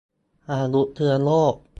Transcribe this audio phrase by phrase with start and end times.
[0.51, 1.55] อาวุธเชื้อโรค